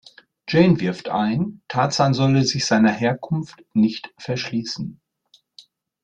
[0.49, 4.99] Jane wirft ein, Tarzan solle sich seiner Herkunft nicht verschließen.